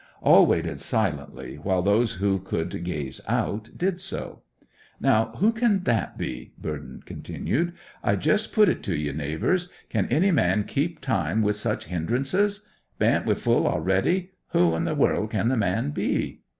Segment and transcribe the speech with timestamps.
[0.23, 4.41] All waited silently, while those who could gaze out did so.
[4.99, 7.73] 'Now, who can that be?' Burthen continued.
[8.03, 12.65] 'I just put it to ye, neighbours, can any man keep time with such hindrances?
[12.97, 14.31] Bain't we full a'ready?
[14.53, 16.41] Who in the world can the man be?